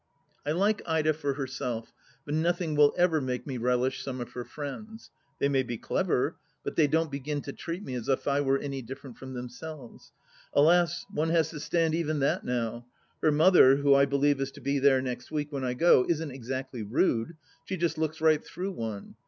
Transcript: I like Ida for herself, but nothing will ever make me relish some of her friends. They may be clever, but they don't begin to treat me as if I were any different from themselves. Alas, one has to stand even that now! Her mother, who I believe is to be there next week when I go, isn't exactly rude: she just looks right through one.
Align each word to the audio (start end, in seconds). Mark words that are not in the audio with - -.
I 0.47 0.51
like 0.53 0.81
Ida 0.87 1.13
for 1.13 1.35
herself, 1.35 1.93
but 2.25 2.33
nothing 2.33 2.75
will 2.75 2.91
ever 2.97 3.21
make 3.21 3.45
me 3.45 3.59
relish 3.59 4.03
some 4.03 4.19
of 4.19 4.31
her 4.31 4.43
friends. 4.43 5.11
They 5.37 5.47
may 5.47 5.61
be 5.61 5.77
clever, 5.77 6.37
but 6.63 6.75
they 6.75 6.87
don't 6.87 7.11
begin 7.11 7.43
to 7.43 7.53
treat 7.53 7.83
me 7.83 7.93
as 7.93 8.09
if 8.09 8.27
I 8.27 8.41
were 8.41 8.57
any 8.57 8.81
different 8.81 9.19
from 9.19 9.35
themselves. 9.35 10.11
Alas, 10.53 11.05
one 11.13 11.29
has 11.29 11.51
to 11.51 11.59
stand 11.59 11.93
even 11.93 12.17
that 12.17 12.43
now! 12.43 12.87
Her 13.21 13.31
mother, 13.31 13.75
who 13.75 13.93
I 13.93 14.05
believe 14.05 14.41
is 14.41 14.49
to 14.53 14.59
be 14.59 14.79
there 14.79 15.03
next 15.03 15.29
week 15.29 15.51
when 15.51 15.63
I 15.63 15.75
go, 15.75 16.03
isn't 16.09 16.31
exactly 16.31 16.81
rude: 16.81 17.37
she 17.65 17.77
just 17.77 17.99
looks 17.99 18.21
right 18.21 18.43
through 18.43 18.71
one. 18.71 19.17